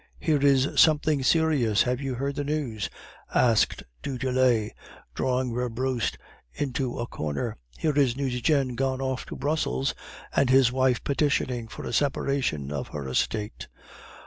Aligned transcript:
'Here 0.17 0.43
is 0.43 0.67
something 0.77 1.21
serious; 1.21 1.83
have 1.83 2.01
you 2.01 2.15
heard 2.15 2.33
the 2.35 2.43
news?' 2.43 2.89
asked 3.35 3.83
du 4.01 4.17
Tillet, 4.17 4.71
drawing 5.13 5.51
Werbrust 5.51 6.17
into 6.53 6.97
a 6.97 7.05
corner. 7.05 7.57
'Here 7.77 7.95
is 7.95 8.17
Nucingen 8.17 8.73
gone 8.73 8.99
off 8.99 9.27
to 9.27 9.35
Brussels, 9.35 9.93
and 10.35 10.49
his 10.49 10.71
wife 10.71 11.03
petitioning 11.03 11.67
for 11.67 11.85
a 11.85 11.93
separation 11.93 12.71
of 12.71 12.87
her 12.87 13.07
estate. 13.07 13.67